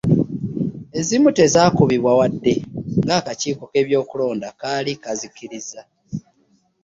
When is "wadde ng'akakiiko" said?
2.19-3.63